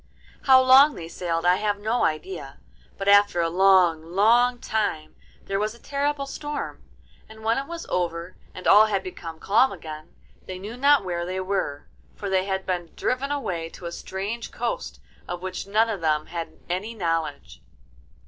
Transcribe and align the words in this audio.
How 0.45 0.59
long 0.59 0.95
they 0.95 1.07
sailed 1.07 1.45
I 1.45 1.57
have 1.57 1.77
no 1.79 2.03
idea, 2.03 2.57
but 2.97 3.07
after 3.07 3.39
a 3.39 3.51
long, 3.51 4.01
long 4.03 4.57
time 4.57 5.15
there 5.45 5.59
was 5.59 5.75
a 5.75 5.79
terrible 5.79 6.25
storm, 6.25 6.81
and 7.29 7.43
when 7.43 7.59
it 7.59 7.67
was 7.67 7.85
over 7.87 8.35
and 8.55 8.65
all 8.65 8.87
had 8.87 9.03
become 9.03 9.39
calm 9.39 9.71
again, 9.71 10.15
they 10.47 10.57
knew 10.57 10.75
not 10.75 11.05
where 11.05 11.23
they 11.23 11.39
were, 11.39 11.85
for 12.15 12.31
they 12.31 12.45
had 12.45 12.65
been 12.65 12.91
driven 12.95 13.31
away 13.31 13.69
to 13.69 13.85
a 13.85 13.91
strange 13.91 14.49
coast 14.51 14.99
of 15.27 15.43
which 15.43 15.67
none 15.67 15.87
of 15.87 16.01
them 16.01 16.25
had 16.25 16.57
any 16.67 16.95
knowledge. 16.95 17.61